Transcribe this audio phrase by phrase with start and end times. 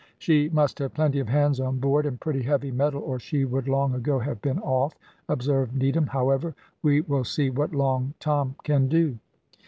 [0.17, 3.67] "She must have plenty of hands on board, and pretty heavy metal, or she would
[3.67, 4.97] long ago have been off,"
[5.29, 9.19] observed Needham; "however, we will see what Long Tom can do."